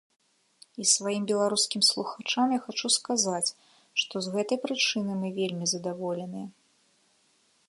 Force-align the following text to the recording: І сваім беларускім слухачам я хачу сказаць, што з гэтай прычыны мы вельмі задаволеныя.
І 0.83 0.85
сваім 0.91 1.27
беларускім 1.31 1.81
слухачам 1.89 2.55
я 2.57 2.59
хачу 2.65 2.87
сказаць, 2.97 3.53
што 4.05 4.15
з 4.25 4.35
гэтай 4.37 4.57
прычыны 4.67 5.11
мы 5.23 5.27
вельмі 5.41 5.65
задаволеныя. 5.77 6.47